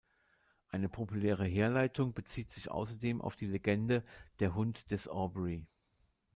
[0.69, 4.03] Eine populäre Herleitung bezieht sich außerdem auf die Legende
[4.39, 5.67] "Der Hund des Aubry".